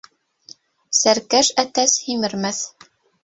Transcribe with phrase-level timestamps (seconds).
[0.99, 2.63] Сәркәш әтәс һимермәҫ.